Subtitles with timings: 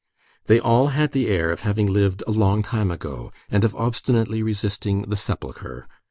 [0.47, 4.41] They all had the air of having lived a long time ago, and of obstinately
[4.41, 5.87] resisting the sepulchre.